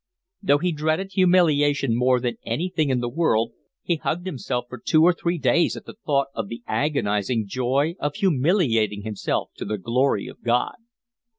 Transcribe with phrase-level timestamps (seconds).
[0.41, 3.51] Though he dreaded humiliation more than anything in the world,
[3.83, 7.93] he hugged himself for two or three days at the thought of the agonising joy
[7.99, 10.77] of humiliating himself to the Glory of God.